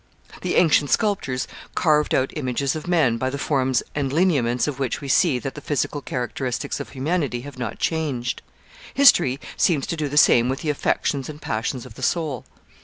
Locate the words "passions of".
11.39-11.93